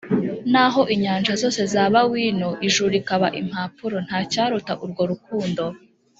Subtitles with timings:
[0.51, 5.63] Naho inyanja zose zaba wino ijuru rikaba impapuro ntacyaruta urwo rukundo